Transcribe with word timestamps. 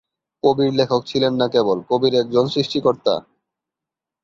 কবীর 0.43 0.71
লেখক 0.73 1.01
ছিলেন 1.05 1.33
না 1.35 1.47
কেবল, 1.47 1.77
কবীর 1.89 2.13
একজন 2.13 2.45
সৃষ্টিকর্তা। 2.47 3.13